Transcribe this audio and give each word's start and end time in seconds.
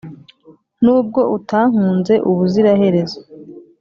Nubwo 0.83 1.21
utankunze 1.37 2.13
ubuziraherezo 2.29 3.19